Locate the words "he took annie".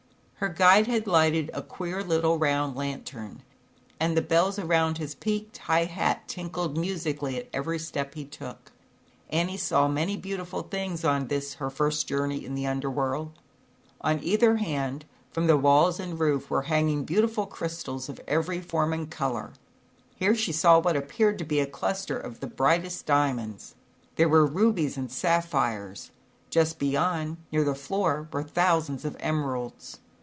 8.15-9.55